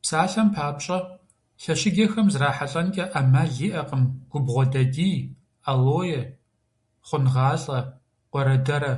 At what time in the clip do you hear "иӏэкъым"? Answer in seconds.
3.66-4.02